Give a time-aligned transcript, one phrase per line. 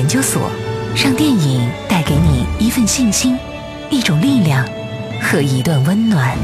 [0.00, 0.50] 研究所，
[0.96, 3.38] 让电影带给你一份信心、
[3.90, 4.66] 一种力量
[5.20, 6.34] 和一段温暖。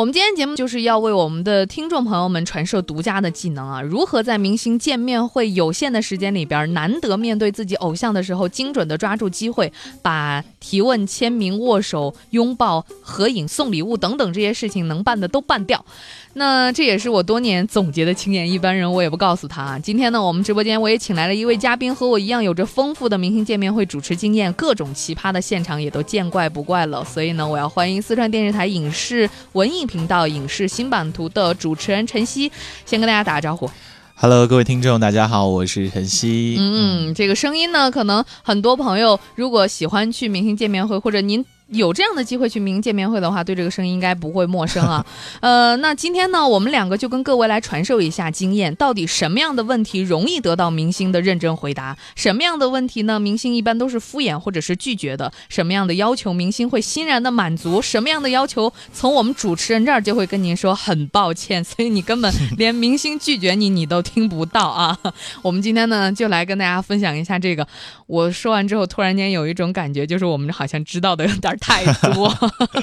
[0.00, 3.82] 我们今天节目就是要为我们的听众朋友们传授独家的技能啊！
[3.82, 9.70] 如何在明星见面会有限的时间里边，难得面对自己偶像的时候，精准的抓住机会，
[10.00, 15.84] 把提问、签名、握手、拥抱、合影、送礼物等等这些事情能办的都办掉。
[16.32, 19.76] 那这也是我多年总结的经验，一般人我也不告诉他。
[19.80, 27.04] 今天呢，我们直播间我也请来了一位嘉宾，和我一样有着丰富的明星见面会主持经验，各种奇葩的现场也都见怪不怪了。
[27.04, 32.50] 所以呢，我要欢迎四川电视台影视文艺频道影视新版图的主持人陈曦，
[32.86, 33.68] 先跟大家打个招呼。
[34.14, 36.56] Hello，各位听众，大家好，我是陈曦。
[36.60, 41.44] 嗯，这个声音呢，可能很多朋友如果喜欢去明星见面会，或者您。
[41.70, 45.04] 有这样的机会去明星见面会的话，对这个声音应该不会陌生啊。
[45.40, 53.20] 呃，那今天呢，我们两个就跟各位来传授一下经验，到底什么样的问题容易得到明星的认真回答，什么样的问题呢？
[53.20, 64.98] 明星一般都是敷衍或者是拒绝的，什么样的要求明星会欣然的满足，什么样的要求从我们主持人这儿就会跟您说很抱歉，所以你根本 连明星拒绝你你都听不到啊。
[65.42, 67.64] 我们今天呢，就来跟大家分享一下这个。
[68.08, 71.59] 我说完之后，突然间有一种感觉，就是我们好像知道的有点。
[71.60, 72.34] 太多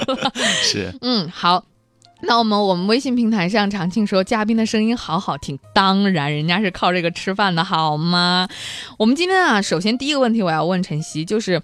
[0.62, 1.64] 是嗯好，
[2.22, 8.48] 那我们我们微信平台上常庆说嘉宾的声音好好听，当然人家是靠这个吃饭的好吗？
[8.98, 11.60] 我们今天啊，首先第一个问题我要问晨曦，就是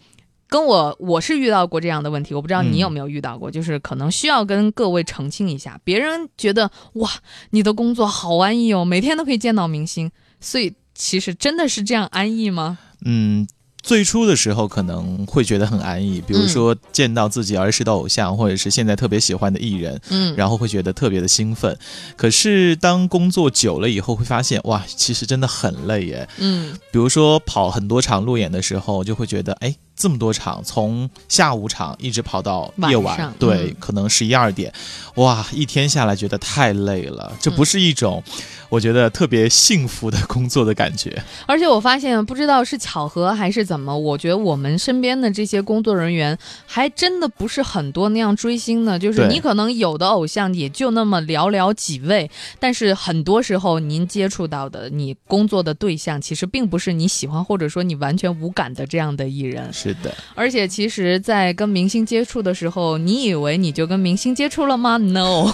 [0.48, 7.10] 跟我我是遇到过这样的问题，我不知道你有没有遇到过，就是可能需要跟各位澄清一下，别人觉得哇
[7.50, 12.78] 你的工作好安逸哦，每天都可以见到明星，所以其实真的是这样安逸吗？
[13.04, 13.46] 嗯。
[13.84, 21.78] 最初的时候可能会觉得很安逸，比如说见到自己儿时的偶像，或者是现在特别喜欢的艺人，嗯，然后会觉得特别的兴奋。
[22.16, 29.76] 可是当工作久了以后，会发现哇，其实真的很累耶，嗯，比如说跑很多场路演的时候，就会觉得哎。
[29.96, 34.72] 这么多场，从下午场一直跑到夜晚，对，可能十一二点，
[35.14, 38.20] 哇，一天下来觉得太累了，这不是一种
[38.68, 41.22] 我觉得特别幸福的工作的感觉。
[41.46, 46.36] 而且我发现，不知道是巧合还是怎么，我觉得我们身边的这些工作人员
[46.66, 59.72] 还真的不是很多那样追星的，就是你可能有的偶像也就那么寥寥几位，但是很多时候您接触到的你工作的对象，其实并不是你喜欢或者说你完全无感的这样的艺人。
[59.72, 65.50] 是的，而且其实，在跟明星接触的时候，你以为你就跟明星接触了吗？No，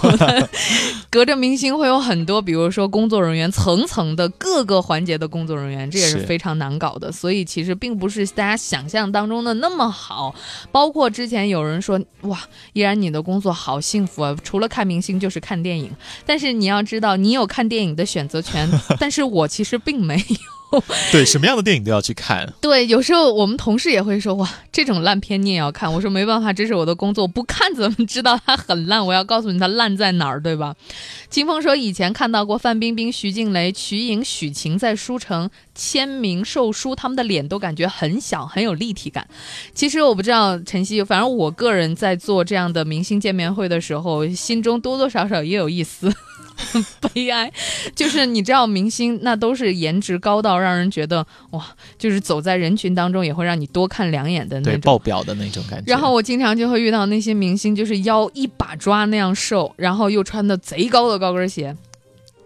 [1.09, 7.11] 隔着明星会有很多，比如说工作人员，层层的各个环节的工作人员，这也是非常难搞的。
[7.11, 10.35] 所以其实并不是大家想象当中的那么好。
[10.71, 12.39] 包括之前有人说，哇，
[12.73, 15.91] 依然你的工作好幸福啊，除了看明星就是看电影。
[16.25, 20.60] 但是你要知道，你有看电影的选择权， 但是我其实并没有。
[21.11, 22.53] 对，什么样的电影都要去看。
[22.61, 29.05] 对，有时候我们同事也会说：“哇，这种烂片你也要看？”我说：“没办法，这是我的工作，不看怎么知道它很烂？
[29.05, 30.75] 我要告诉你它烂在哪儿，对吧？”
[31.29, 39.27] 清风说：“以前看到过范冰冰、徐静蕾、瞿颖、许晴在书城签名售书，他们的脸都感觉很小，很有立体感。
[39.73, 46.11] 其实我不知道晨曦，反正我个人在做这样的明星见面会的时候，心中多多少少也有一丝。”
[47.13, 47.51] 悲哀，
[47.95, 51.65] 就是你知道，明星那都是颜值高到让人觉得哇，
[51.97, 55.91] 就是走在人群当中也会让你多看两眼的那种爆表的那种感觉。
[55.91, 61.75] 然后我经常就会遇到那些明星，就是腰一把抓那样瘦，然后又穿的贼高的高跟鞋。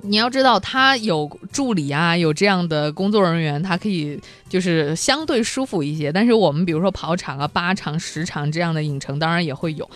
[0.02, 6.12] 你要知道，他有助理啊，有这样的工作人员，他可以就是相对舒服一些。
[6.12, 9.90] 但是我们比如说跑场啊、八场、十场这样的影城，当然也会有，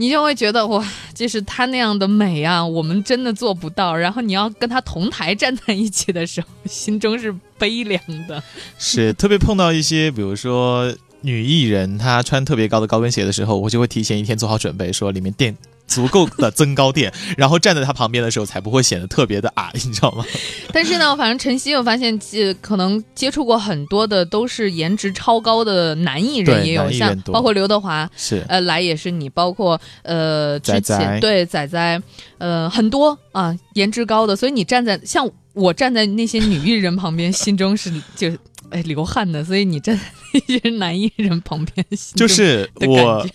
[0.00, 0.82] 你就会觉得哇，
[1.14, 3.94] 就是她那样的美啊，我们真的做不到。
[3.94, 8.42] 然后你要跟她同台站在一起的时候，心中是悲凉的。
[8.78, 10.90] 是特别碰到一些，比如说
[11.20, 15.54] 女艺人，她穿特别高的高跟鞋的时候，我就会提前一天做好准备，说里面垫。
[15.90, 20.24] 足够的增高垫，然后站在他旁边的时候才不会显得特别的矮， 你知道吗？
[20.72, 32.00] 但是呢，反正晨曦我发现，呃，可能接触过很多的都是颜值超高的男艺人，也有像包括刘德华是呃来也是你，包括呃之前对仔仔
[32.38, 38.30] 呃很多啊颜值高的，所以你站在像我站在那些女艺人旁边，心中是就
[38.70, 41.84] 哎流汗的，所以你站在那些男艺人旁边，
[42.14, 43.26] 就是我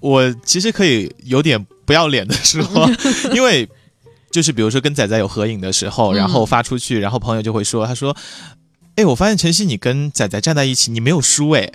[0.00, 1.66] 我其实可以有点。
[1.88, 2.62] 不要脸的说，
[3.34, 3.66] 因为
[4.30, 8.14] 就是比如说跟仔仔有合影的时候，然后发出去，然后朋友就会说，他说
[8.96, 11.66] ：“哎，我发现晨曦你跟仔仔站在一起，你没有输哎。”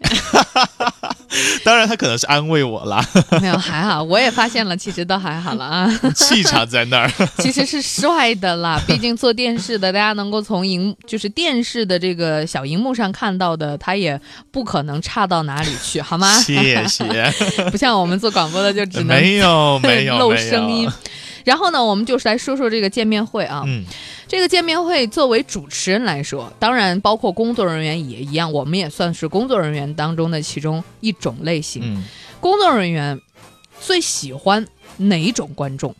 [1.63, 3.03] 当然他可能是安慰我啦，
[3.41, 14.19] 没有还好，我也发现了，其实都还好了啊， 气场在那儿，其实是帅的啦，毕竟做电视的，大家能够从荧就是电视的这个小荧幕上看到的，他也
[14.51, 16.39] 不可能差到哪里去，好吗？
[16.39, 17.33] 谢谢，
[17.71, 20.89] 不像我们做广播的就只能没有没有露声音。
[21.43, 23.63] 然后呢，我们就是来说说这个见面会啊。
[23.65, 23.83] 嗯，
[24.27, 31.81] 这个见面会作为主持人来说，当然包括工作人员也一样，我们也算是工作人员当中的其中一种类型。
[31.83, 32.03] 嗯，
[32.39, 33.19] 工作人员
[33.79, 34.65] 最喜欢
[34.97, 35.95] 哪种观众？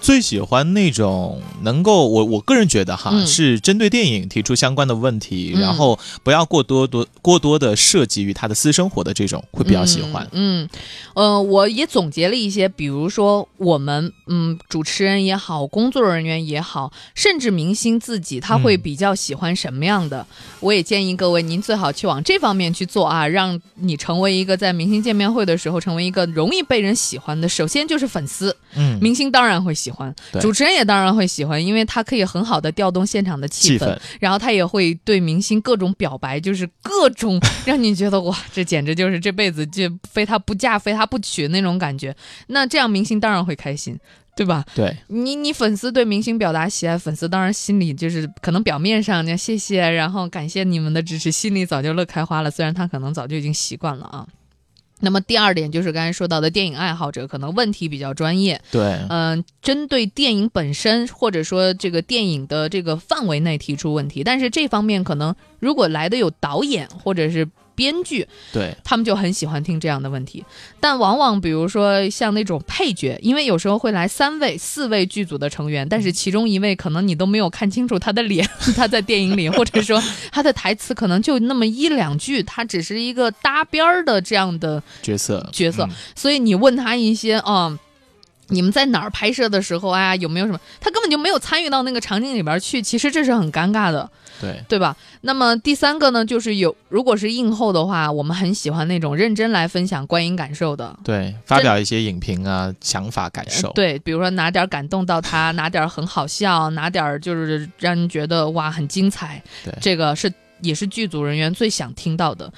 [0.00, 10.26] 最喜欢那种能够我我个人觉得哈，是针对电影提出相关的问题，然后不要过多多过多的涉及于他的私生活的这种，会比较喜欢。
[10.30, 10.68] 嗯，
[11.14, 20.24] 呃，我也总结了一些，比如说我们嗯，主持人也好，工作人员也好，甚至明星自己，他会比较喜欢什么样的？
[20.60, 27.48] 我也建议各位，您最好去往这方面去做啊，让你成为一个在明星见面会的时候成为一个容易被人喜欢的。
[27.48, 29.87] 首先就是粉丝，嗯，明星当然会喜。
[29.88, 42.14] 喜欢主持人也当然会喜欢，因为他可以很好的调动现场的气氛，然后他也会对明星各种表白，就是各种 让你觉得哇，这简直就是这辈子就非他不嫁非他不娶那种感觉。
[42.48, 43.98] 那这样明星当然会开心，
[44.36, 44.62] 对吧？
[44.74, 52.50] 对你，你粉丝对明星表达喜爱，粉丝当然心里就是可能表面上谢谢，然后感谢你们的支持，心里早就乐开花了。
[52.50, 54.26] 虽然他可能早就已经习惯了啊。
[55.00, 67.48] 那么第二点就是刚才说到的电影爱好者可能问题比较专业，对，嗯，针对电影本身或者说这个电影的这个范围内提出问题，但是这方面可能如果来的有导演或者是。
[67.78, 68.74] 编剧，对。
[68.82, 70.44] 他们就很喜欢听这样的问题，
[70.80, 78.44] 但往往比如说像那种配角，因为有时候会来三位、四位剧组的成员，但是其中一位可能你都没有看清楚他的脸，
[78.74, 80.02] 他在电影里，或者说
[80.32, 87.78] 他的台词可能就那么一两句，他只是一个搭边儿的这样的角色角色，所以你问他一些啊。
[88.48, 90.16] 你们在哪儿拍摄的时候啊？
[90.16, 90.60] 有没有什么？
[90.80, 94.10] 他根本就没有参与到那个场景里边去，其实这是很尴尬的，
[94.40, 94.96] 对对吧？
[95.20, 112.50] 那么第三个呢，就是有如果是映后的话，我们很喜欢那种认真来分享观影感受的，对，发表一些影评啊、想法、感受，对，比如说哪点感动到他，哪点很好笑，哪点就是让人觉得哇很精彩，对，这个是也是剧组人员最想听到的。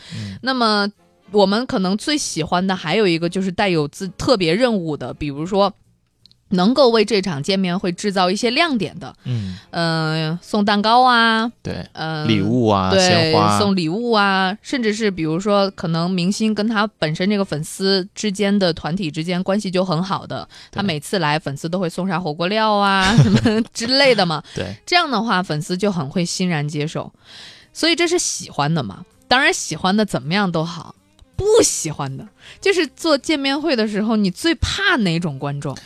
[0.43, 0.87] 那么
[1.33, 5.73] 我们可能最喜欢的还有一个就是带有自特别任务的，比如说。
[6.51, 9.57] 能够为这场见面会制造一些亮点的，嗯。
[9.71, 27.13] 嗯，送蛋糕啊，对，嗯，礼物啊，对，送礼物啊，甚至是比如说，可能明星跟他本身这个粉丝之间的团体之间关系就很好的，他每次来，粉丝都会送上火锅料啊 什么之类的嘛，对，这样的话，粉丝就很会欣然接受，
[27.73, 29.05] 所以这是喜欢的嘛。
[29.29, 30.97] 当然，喜欢的怎么样都好，
[31.37, 32.27] 不喜欢的
[32.61, 35.77] 就是做见面会的时候，你最怕哪种观众？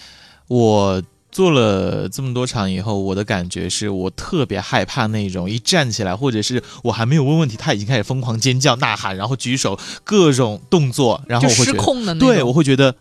[0.49, 1.03] 我
[1.33, 12.15] 做了这么多场以后，我的感觉是我特别害怕那种一站起来，或者是我还没有问问题，他已经开始疯狂尖叫、呐喊，然后举手各种动作，然后失控的。
[12.15, 12.95] 对，我会觉得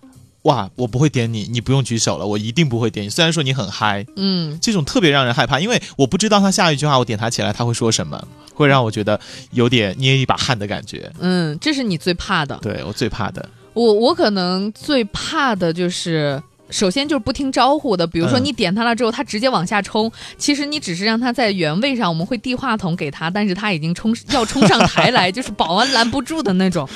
[0.43, 3.09] 哇，我不会点你，你不用举手了，我一定不会点你。
[3.09, 9.19] 虽然说你很嗨，嗯，这种特别让人害怕，因为我不知道他下一句话我点他起来他会说什么，会让我觉得
[9.51, 11.11] 有点捏一把汗的感觉。
[11.19, 12.57] 嗯，这是你最怕的。
[12.63, 16.41] 对我最怕的，我我可能最怕的就是。
[16.73, 20.11] 首先就是不听招呼的，比如说你点他了之后，他直接往下冲。
[20.37, 26.89] 其实你只是让他在原位上，我们会递话筒给他，但是他已经冲要冲上台来， 就是保安拦不住的那种。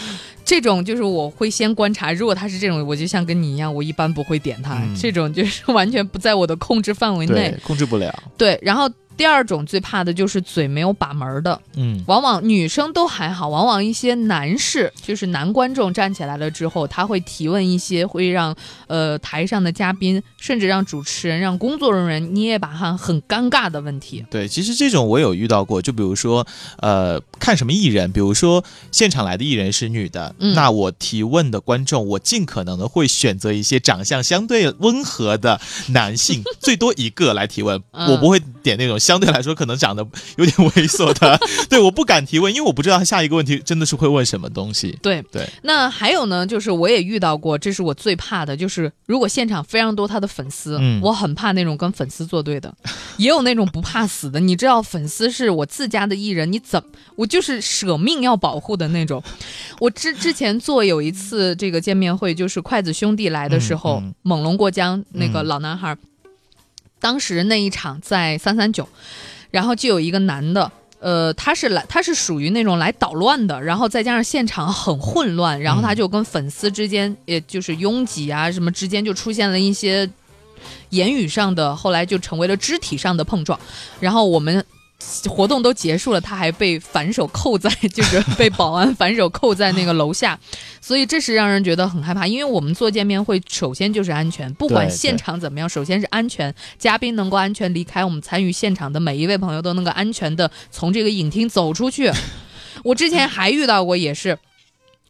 [0.44, 4.82] 这种就是我会先观察，如果他是这种，我就像跟你一样，我一般不会点他。
[5.00, 8.24] 这种就是完全不在我的控制范围内，控制不了。
[8.38, 8.90] 对，然后。
[9.18, 18.56] 第二种最怕的就是嘴没有把门的，嗯，往往女生都还好，往往一些男士，就是男观众站起来了之后，他会提问一些会让
[18.86, 24.24] 呃台上的嘉宾，甚至让主持人、让工作人员捏把汗，很尴尬的问题。
[24.30, 26.46] 对，其实这种我有遇到过，就比如说
[26.78, 39.00] 呃看什么艺人，比如说现场来的艺人是女的，那我提问的观众，我尽可能的会选择一些长相相对温和的男性， 最多一个来提问，我不会点那种。
[39.08, 45.00] 相对来说，可能长得有点猥琐的，对，我不敢提问，因为我不知道他下一个问题真的是会问什么东西。
[45.02, 45.48] 对对。
[45.62, 52.76] 那还有呢，就是我也遇到过，这是我最怕的，就是如果现场非常多他的粉丝，我很怕那种跟粉丝作对的，
[53.16, 54.42] 也有那种不怕死的。
[54.42, 56.84] 你知道，粉丝是我自家的艺人，你怎
[57.16, 59.24] 我就是舍命要保护的那种。
[59.80, 65.96] 我之之前做有一次这个见面会，就是筷子兄弟来的时候，猛龙过江那个老男孩。
[67.00, 68.88] 当时那一场在三三九，
[69.52, 80.10] 然后就有一个男的，呃，他是来，他是属于那种来捣乱的，然后再加上现场很混乱，然后他就跟粉丝之间，也就是拥挤啊什么之间就出现了一些
[80.90, 83.60] 言语上的，后来就成为了肢体上的碰撞，
[84.00, 84.64] 然后我们。
[85.30, 90.38] 活动都结束了，他还被反手扣在， 就是被保安反手扣在那个楼下，
[90.82, 92.26] 所以这是让人觉得很害怕。
[92.26, 102.12] 因为我们做见面会，首先就是安全，不管现场怎么样，首先是安全，嘉宾能够安全离开，我们参与现场的每一位朋友都能够安全的从这个影厅走出去。
[102.84, 104.40] 我之前还遇到过，也是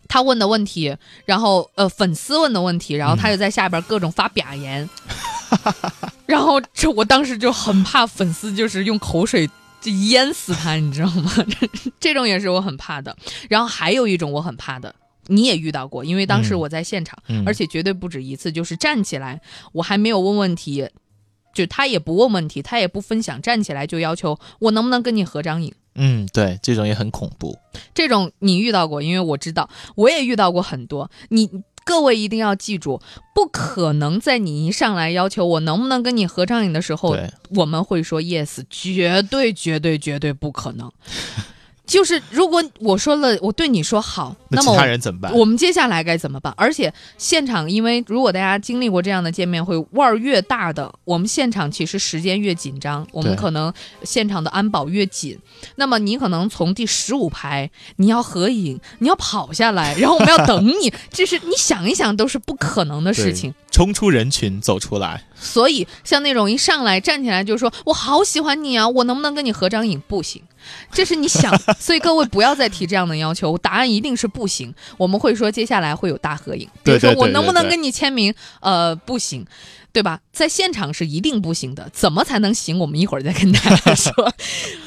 [0.10, 4.90] 他问的问题，然后呃粉丝问的问题，然后他就在下边各种发表言，
[6.28, 9.50] 然后这我当时就很怕粉丝就是用口水。
[9.80, 11.32] 就淹死他，你知道吗？
[12.00, 13.16] 这种也是我很怕的。
[13.50, 14.94] 然后还有一种我很怕的，
[15.28, 18.52] 你也遇到过，因为当时我在现场，而且绝对不止一次。
[18.52, 19.40] 就是站起来，
[19.74, 20.90] 我还没有问问题，
[21.54, 25.74] 就他也不问问题，他也不分享，站起来就要求我能不能跟你合张影。
[25.96, 27.58] 嗯，对，这种也很恐怖。
[27.94, 31.10] 这种你遇到过，因为我知道，我也遇到过很多。
[31.30, 31.50] 你。
[31.88, 33.02] 各位一定要记住，
[33.34, 37.16] 不可能在你一上来要求我能不能跟你合张影的时候，
[37.52, 40.92] 我们会说 yes，绝对绝对绝对不可能。
[41.88, 45.34] 就是如果我说了，我对你说好，那么其他人怎么办？
[45.34, 46.54] 我们接下来该怎么办？
[46.58, 55.40] 而且现场，因为如果大家经历过这样的见面会，腕儿越大的，我们现场其实时间越紧张，我们可能现场的安保越紧。
[55.78, 63.54] 那么你可能从第十五排，你要合影，你要跑下来，然后我们要等你， 这是你想一想都是不可能的事情。
[63.72, 65.24] 冲出人群走出来。
[65.40, 70.42] 所以像那种一上来站起来就说“我好喜欢你啊，我能不能跟你合张影？”不行。
[70.92, 74.74] 这是你想， 所以各位不要再提这样的要求，答案一定是不行。
[74.98, 78.34] 我们会说接下来会有大合影，比如说我能不能跟你签名？
[78.62, 79.46] 呃，不行，
[79.92, 80.20] 对吧？
[80.32, 81.90] 在现场是一定不行的。
[81.94, 82.80] 怎么才能行？
[82.80, 84.34] 我们一会儿再跟大家 说。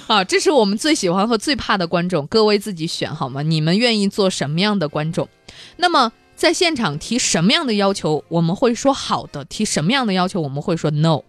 [0.06, 3.42] 啊，这是我们最喜欢和最怕的观众，各位自己选好吗？
[3.42, 5.28] 你们愿意做什么样的观众？
[5.76, 11.20] 那么在现场提什么样的要求，我们会说好的；提什么样的要求，我们会说 no。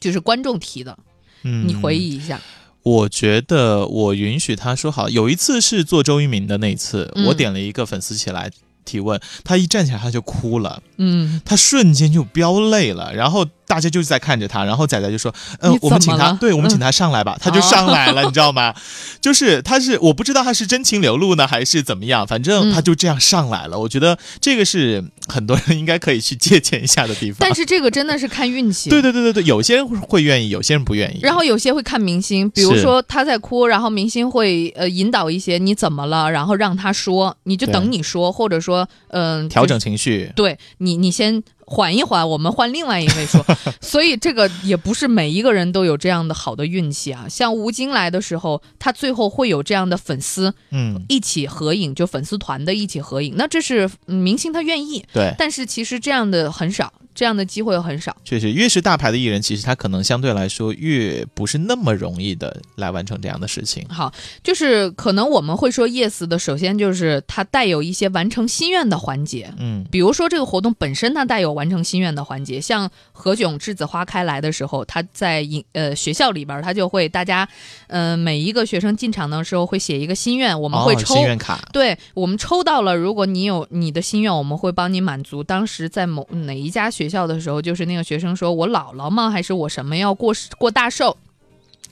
[0.00, 0.98] 就是观众提的，
[1.42, 2.40] 嗯，你回忆一下。
[2.82, 5.08] 我觉得我允许他说好。
[5.08, 8.50] 有一次是做周渝民的那一次，我点了一个粉丝起来
[8.84, 13.46] 提问，他一站起来他就哭了，嗯，他瞬间就飙泪了，然后。
[13.70, 18.74] 大家就是在看着他，然后仔仔就说：“嗯，我们请他，对我们请他上来吧。”他就上来了，你知道吗？
[19.22, 23.78] 就是他是我不知道他是真情流露呢，还是怎么样，反正他就这样上来了。
[23.78, 27.36] 我觉得这个是很多人应该可以去借鉴一下的地方。
[27.38, 28.90] 但是这个真的是看运气。
[28.90, 31.20] 对对对对对，有些人会愿意，有些人不愿意。
[31.22, 40.32] 然后有些会看明星，比如说他在哭，然后明星会呃引导一些你怎么了，然后让他说，你就等你说，或者说嗯调整情绪。
[40.34, 41.40] 对你，你先。
[41.70, 43.44] 缓一缓，我们换另外一位说。
[43.80, 47.26] 所以这个也不是每一个人都有这样的好的运气啊。
[47.28, 53.34] 像吴京来的时候，他最后会有这样的粉丝，嗯，一起合影，就粉丝团的一起合影。
[53.36, 55.32] 那这是明星他愿意，对。
[55.38, 56.92] 但是其实这样的很少。
[57.12, 63.84] 这样的机会很少，确实，越是大牌的艺人，其实他可能相对来说越不是那么容易的来完成这样的事情。
[63.90, 64.10] 好，
[64.44, 77.46] 就是可能我们会说 yes 的，首先就是它带有一些完成心愿的环节，嗯，比如说这个活动本身它带有完成心愿的环节，像何炅栀子花开来的时候，他在影呃学校里边，他就会大家，
[77.86, 85.44] 呃，每一个学生进场的时候会写一个心愿，我们会抽心愿卡，对我们抽到了，如果你有你的心愿，我们会帮你满足。
[85.44, 89.28] 当时在某哪一家学校的时候，就是那个学生说：“我姥姥吗？
[89.28, 91.14] 还是我什么要过过大寿？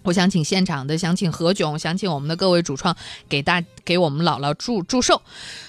[0.05, 2.97] 我想请现场的，想请何炅，想请我们的各位主创
[3.29, 5.21] 给大给我们姥姥祝祝寿。”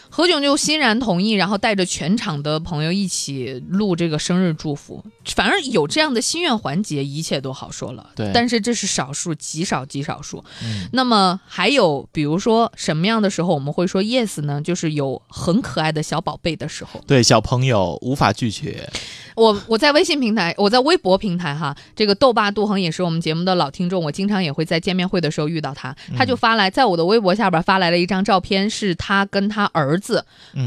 [0.09, 5.03] 何炅就欣然同意，然后带着全场的朋友一起录这个生日祝福。
[5.35, 8.09] 反正有这样的心愿环节，一切都好说了。
[8.15, 10.43] 对，但是这是少数，极少极少数。
[10.63, 14.59] 嗯，那么还有，比如说什么样的时候我们会说 yes 呢？
[14.61, 16.99] 就是有很可爱的小宝贝的时候。
[17.05, 18.89] 对，小朋友无法拒绝。
[19.35, 30.25] 我我在微信平台，我在微博平台哈，这个豆爸杜恒也是我们节目的老听众，我经常也会在见面会的时候遇到他，他就发来在我的微博下边发来了一张照片，是他跟他儿子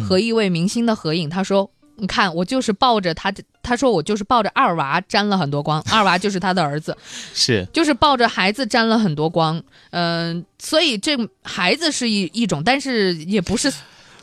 [0.08, 1.28] 和一位明星的合影。
[1.28, 6.96] 他说：“你看，我就是抱着他，他说我就是抱着二娃沾了很多光，二娃就是他的儿子，
[7.34, 9.62] 是就是抱着孩子沾了很多光。
[9.90, 13.72] 嗯，所以这孩子是一一种，但是也不是。”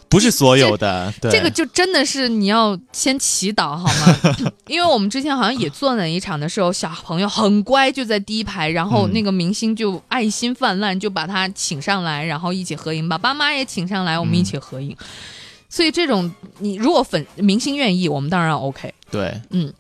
[0.10, 4.36] 不是所有的，这个就真的是你要先祈祷好吗？
[4.68, 14.98] 因为我们之前好像也做那一场的时候，小朋友很乖，就在第一排，然后那个明星就爱心泛滥，就把他请上来，然后一起合影，把爸妈也请上来，我们一起合影。
[15.70, 18.92] 所以这种你如果粉明星愿意，我们当然 OK。
[19.12, 19.72] 对，嗯。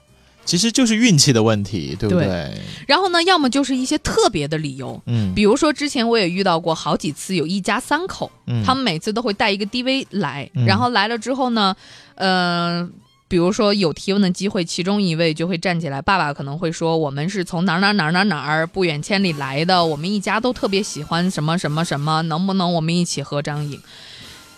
[0.49, 2.61] 其实就是运气的问题，对不对对？
[2.87, 11.75] 然后呢，要么就是一些特别的理由，嗯，比如说之前我也遇到过好几次，有一家三口，嗯他们每次都会带一个 DV 来，嗯然后来了之后呢，
[12.15, 12.89] 呃。
[13.29, 23.79] 比如说有提问的机会，其中一位就会站起来，爸爸可能会说：“我们是从哪儿哪儿哪儿哪儿哪儿不远千里来的，我们一家都特别喜欢什么什么什么，能不能我们一起合张影？”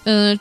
[0.05, 0.39] 嗯、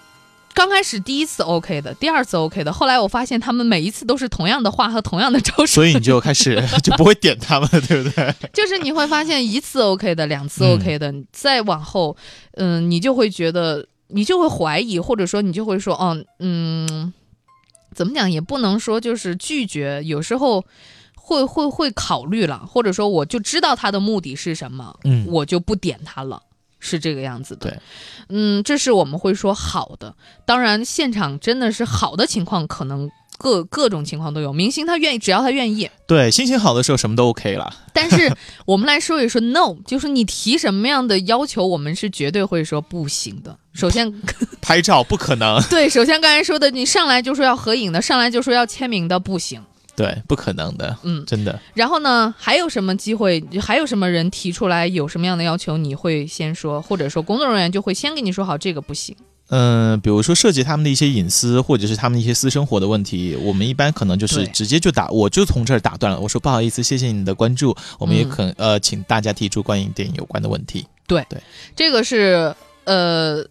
[0.52, 8.34] 刚开始第一次 OK 的，第二次 OK 的，后来我发现他们每一次都是同样的话和同样的招数，所以你就开始 就不会点他们了，对不对？
[8.52, 12.16] 就是你会发现一次 OK 的，两次嗯 OK 的，再往后，
[12.54, 17.12] 嗯、你就会觉得，你就会怀疑，或者说你就会说，哦，嗯，
[17.94, 20.64] 怎么讲也不能说就是拒绝，有时候
[21.14, 26.42] 会会会考虑了，或者说我就知道他的目的是什么，嗯，我就不点他了。
[26.80, 27.78] 是这个样子的，对，
[28.30, 30.12] 嗯，这是我们会说好的。
[30.44, 33.08] 当然，现场真的是好的情况，可能
[33.38, 34.52] 各各种情况都有。
[34.52, 37.72] 明星他愿意，只要他愿意，对，心情好的时候什么都 OK 了。
[37.92, 38.34] 但是
[38.64, 43.56] 我们来说一说 no， 就是你提什么样的要求，我们是绝对会说不行的。
[43.72, 44.12] 首先，
[44.60, 49.62] 拍照不可能，对，首先刚才说的，你上来就说要合影的，上来就说要签名的，不行。
[50.00, 51.58] 对，不可能的，嗯，真的。
[51.74, 53.42] 然后呢，还有什么机会？
[53.60, 59.14] 还有什么人提出来有什么样的要求，你会先说，或者说工作人员就会先跟你说好，这个不行。
[59.52, 66.20] 嗯、比如说涉及他们的一些隐私，或者是他们一些私生活的问题，我们一般可能就是直接就打，我就从这儿打断了。
[66.20, 70.86] 我说不好意思，谢谢你的关注，我们也嗯可、呃，请大家提出关于电影有关的问题。
[71.08, 71.40] 对对
[71.74, 72.54] 这个是
[72.84, 73.44] 呃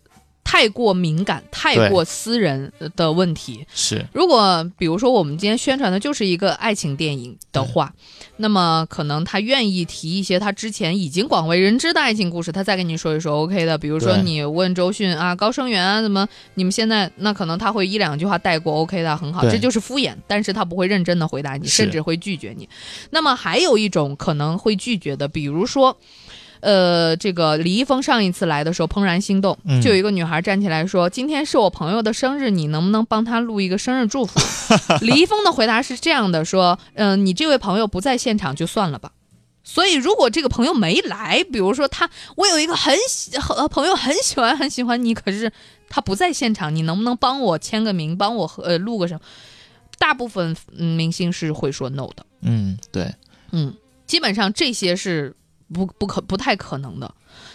[0.50, 3.64] 太过敏感、太过私人的问题。
[3.72, 7.94] 是，如果比如说我们今天宣传的就是一个爱情电影的话，
[8.38, 13.78] 那么可能他愿意提一些他之前已经广为人知的爱情故事，他再跟你说一说 OK 的。
[13.78, 22.68] 比如说你问周迅啊、高升元啊，怎么你们现在那可能他会一两句话带过 OK 的，很好，这就是敷衍，但是他不会认真的回答你，甚至会拒绝你。
[23.12, 25.96] 那么还有一种可能会拒绝的，比如说。
[26.62, 34.40] 呃，这个李易峰上一次来的时候，《怦然心动》嗯就有一个女孩站起来说：“今天是我朋友的生日，你能不能帮他录一个生日祝福？”
[35.02, 39.12] 李易峰的回答是这样的：说，嗯、你这位朋友不在现场就算了吧。
[39.64, 45.52] 所以，如果这个朋友没来，比如说他，我有一个很喜呃朋友很喜欢很喜欢你，可是
[45.90, 49.20] 他不在现场，你能不能帮我签个名，帮我呃录个什么？
[50.00, 52.26] 大部分嗯明星是会说 no 的。
[52.42, 53.14] 嗯，对，
[53.52, 53.76] 嗯，
[54.08, 55.36] 基本上这些是
[55.74, 57.12] 不不可不太可能的。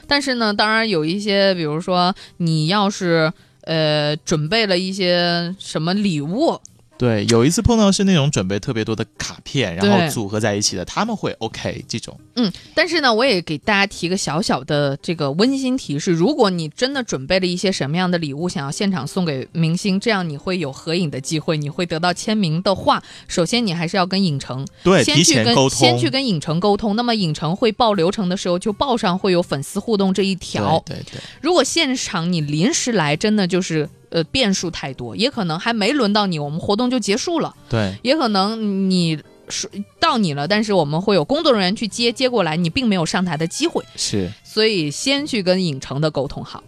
[0.07, 6.61] 但是呢，当然有一些，比如说你要是呃准备了一些什么礼物，
[6.97, 12.19] 对，有一次碰到是那种准备特别多的卡片，然后组合在一起的，他们会 OK 这种。
[12.37, 26.95] 嗯，但是呢，我也给大家提个小小的这个温馨提示：如果你真的准备了一些什么样的礼物，想要现场送给明星，这样你会有合影的机会，你会得到签名的话，首先你还是要跟影城对，先去跟前沟通，先去跟影城沟通。
[26.95, 30.81] 那么影城会报流程的时候，就报上会有粉丝互动这一条。
[30.87, 46.63] 对对对，如果现场你临时来，真的就是呃变数太多，也可能还没轮到你，我们活动就结束了，对，也可能你说到你了，但是我们会有工作人员去接接过来，你并没有上台的机会，是，所以先去跟影城的沟通好。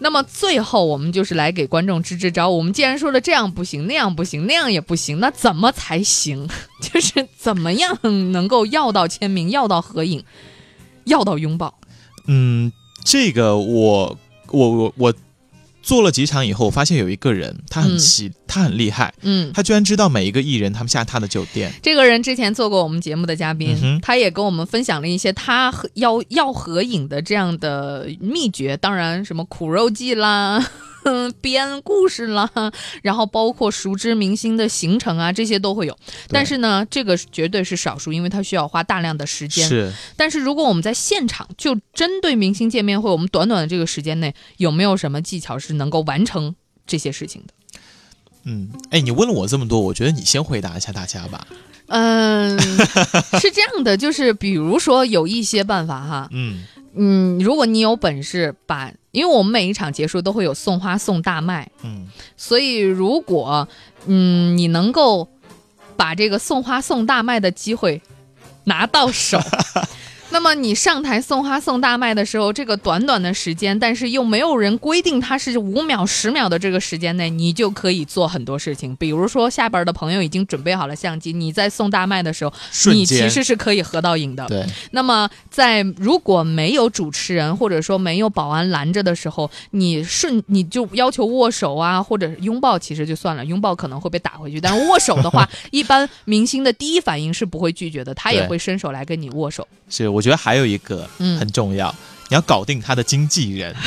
[0.00, 2.50] 那么最后我们就是来给观众支支招。
[2.50, 6.48] 我们既然说了这样不行，那样不行，那样也不行，那怎么才行？
[6.82, 7.96] 就是怎么样
[8.32, 10.24] 能够要到签名，要到合影，
[11.04, 11.78] 要到拥抱？
[12.26, 12.72] 嗯，
[13.04, 14.16] 这个我
[14.50, 15.14] 我我我
[15.88, 17.98] 做了几场以后，我发现有一个人，他很嗯。
[17.98, 21.72] 奇，他很厉害，嗯，他居然知道每一个艺人他们下榻的酒店。
[21.80, 30.66] 这个人之前做过我们节目的嘉宾，嗯他也跟我们分享了一些他和要要合影的这样的秘诀，当然什么苦肉计啦。
[31.40, 32.50] 编故事啦，
[33.02, 35.96] 然后包括熟知明星的行程啊，这些都会有。
[36.28, 39.66] 但是呢，这个绝对是少数，因为他需要花大量的时间。
[39.66, 46.54] 是，但是如果我们在现场就针对明星见面会，我们短短的这个时间内有没有什么技巧是能够完成
[46.86, 47.54] 这些事情的？
[48.50, 51.46] 嗯，哎，你问了我这么多，我觉得你先回答一下大家吧。
[51.88, 52.58] 嗯，
[53.40, 62.06] 是这样的，就是比如说有一些办法哈，嗯，嗯，如果你有本事把，因为我们每一场结束都会有送花送大麦，嗯，
[62.36, 63.68] 所以如果
[64.06, 65.28] 嗯你能够
[65.96, 68.00] 把这个送花送大麦的机会
[68.64, 69.38] 拿到手，
[70.30, 78.94] 那么你上台送花送大麦的时候，这个短短的时间，但是又没有人规定它是五秒、十秒的这个时间内，你就可以做很多事情。
[78.96, 82.52] 比如说，下边的朋友已经准备好了相机，你在送大麦的时候，
[82.92, 84.46] 你其实是可以合到影的。
[84.46, 84.64] 对。
[84.90, 94.60] 那么，在如果没有主持人或者说没有保安拦着的时候，你顺你就要求握手啊，或者拥抱，其实就算了，拥抱可能会被打回去。
[94.60, 99.66] 但是握手的话， 一般明星的第一反应是不会拒绝的，他也会伸手来跟你握手。
[99.88, 100.06] 是。
[100.17, 101.94] 我觉得还有一个很重要，
[102.28, 103.74] 你要搞定他的经纪人。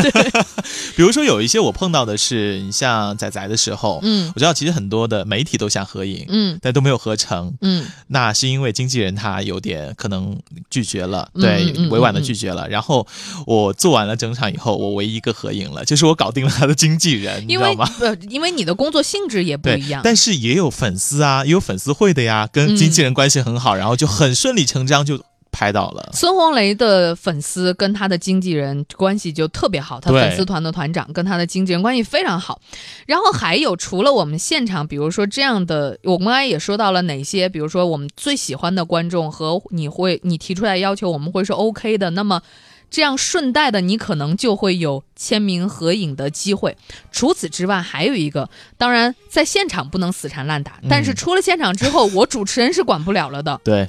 [0.96, 10.38] 比如说有一些我碰到的是，你像仔仔的时候，嗯，我知道其实很多的媒体都想合影，嗯，但都没有合成，嗯，那是因为经纪人他有点可能
[10.70, 12.68] 拒绝了，对，委婉的拒绝了。
[12.68, 13.06] 然后
[13.46, 17.86] 我做完了整场以后，我唯一一个合影了，就是我搞定了他的经纪人，你知道吗？
[17.98, 25.22] 不，因为你的工作性质也不一样，但是也有粉丝啊，也有粉丝会的呀，跟经纪人关系很好，然后就很顺理成章就。
[25.52, 32.60] 拍到了孙红雷的粉丝跟他的经纪人关系就特别好，他粉丝团的团长跟他的经纪人关系非常好。
[33.06, 42.10] 然后还有除了我们现场，比如说这样的，我们刚才也说到了哪些，比如说我们最喜欢的观众和你会你提出来要求，我们会是 OK 的。
[42.10, 42.40] 那么
[42.88, 46.76] 这样顺带的，你可能就会有签名合影的机会。
[47.10, 53.60] 除此之外，还有一个，当然在现场不能死缠烂打，但是出了现场之后，我主持人是管不了了的。
[53.64, 53.88] 对。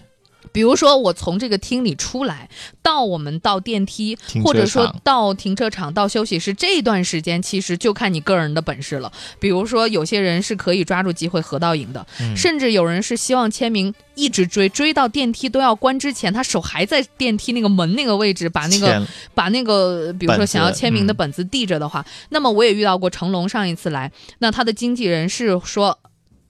[0.52, 2.50] 比如说，我从这个厅里出来，
[2.82, 9.12] 到我们到电梯，或者说到停车场、到休息室这段时间，其实就看你个人的本事了。
[9.40, 25.98] 比如说，有些人是可以抓住机会合到影的，甚至有人是希望签名，一直追，追到电梯都要关之前，他手还在电梯那个门那个位置，把那个把那个，比如说想要签名的本子递着的话，那么我也遇到过成龙上一次来，那他的经纪人是说。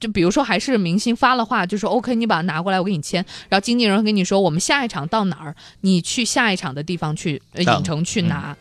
[0.02, 3.24] 就比如说，还是明星发了话，就说 OK，你把它拿过来，我给你签。
[3.48, 8.56] 然后经纪人跟你说，我们下一场到哪儿，你去下一场的地方去影城去拿，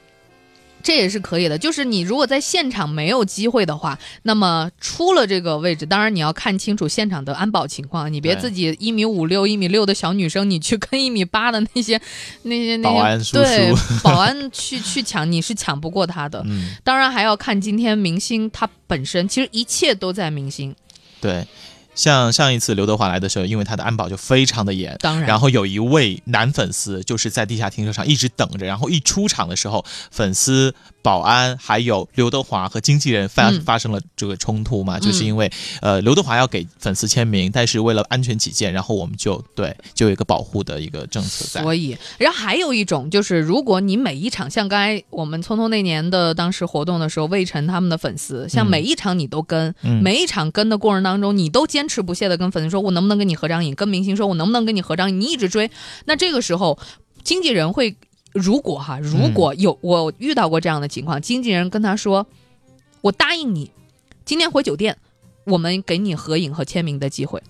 [0.84, 1.58] 这也是可以的。
[1.58, 12.00] 就是你如果在现场没有机会的话，那么出了这个位置，当然你要看清楚现场的安保情况，你别自己一米五六、一米六的小女生，你去跟一米八的那些
[12.44, 13.74] 那些那些对
[14.04, 16.46] 保安去去抢，你是抢不过他的。
[16.84, 20.76] 当然还要看今天明星他本身，其实一切都在明星。
[21.22, 21.46] 对，
[21.96, 30.76] 像上一次刘德华来的时候，因为他的安保就非常的严，当然，然后有一位男粉丝就是在地下停车场一直等着，然后一出场的时候，粉丝。
[31.02, 35.00] 保安还有刘德华和经纪人发发生了这个冲突嘛？
[35.00, 41.62] 就是因为呃刘德华要给粉丝签名，但是为了安全起见，然后我们就对就有一个保护的一个政策在。
[41.62, 53.74] 所以，然后还有一种就是，如果你每一场像刚才我们匆匆那年的当时活动的时候，魏晨他们的粉丝，像每一场你都跟，每一场跟的过程当中，你都坚持不懈的跟粉丝说，我能不能跟你合张影？
[53.76, 55.20] 跟明星说，我能不能跟你合张影？
[55.20, 55.70] 你一直追，
[56.06, 56.78] 那这个时候
[57.24, 57.96] 经纪人会。
[58.34, 62.26] 如果哈，如果有我遇到过这样的情况，经纪人跟他说
[63.02, 63.72] ：“我答应你，
[64.26, 64.98] 今天回酒店，
[65.46, 67.42] 我们给你合影和签名的机会。”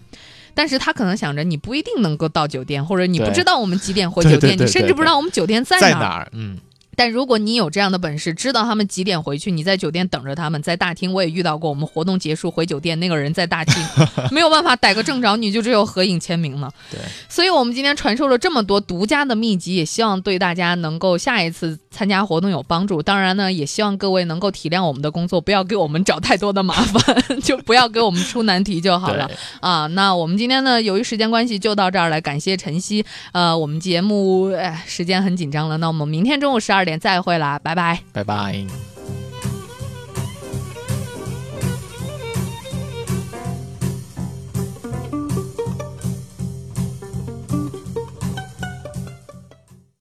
[0.53, 6.27] 但是他可能想着你不一定能够到酒店，或者你不知道我们几点回酒店， 你甚至不知道我们酒店在哪儿。
[6.33, 6.57] 嗯。
[6.95, 13.75] 但如果你有这样的本事，知道他们几点回去，你在酒店等着他们，在大厅我也遇到过，我们活动结束回酒店，那个人在大厅，
[14.31, 16.71] 没有办法逮个正着，你就只有合影签名了。
[16.89, 16.99] 对，
[17.29, 23.01] 所以我们今天传授了这么多独家的秘籍，也希望对大家能够下一次参加活动有帮助。
[23.01, 29.29] 当然呢，也希望各位能够体谅我们的工作，不要给我们找太多的麻烦，就不要给我们出难题就好了
[29.61, 29.87] 啊。
[29.87, 33.05] 那我们今天呢，由于时间关系就到这儿来，感谢晨曦。
[33.31, 37.59] 呃，我们节目哎时间很紧张了，那我们明天中午十二点再会啦。
[37.59, 38.90] 拜拜，拜拜。